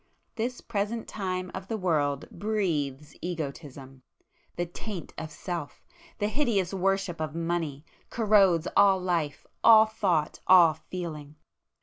[0.33, 5.83] This present time of the world breathes Egotism,—the taint of Self,
[6.17, 11.35] the hideous worship of money, corrodes all life, all thought, all feeling.